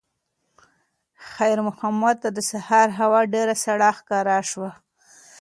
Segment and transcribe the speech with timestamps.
[1.31, 4.71] خیر محمد ته د سهار هوا ډېره سړه ښکاره شوه.